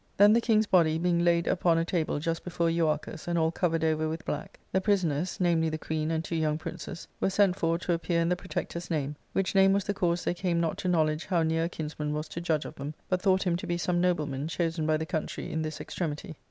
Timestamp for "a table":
1.77-2.17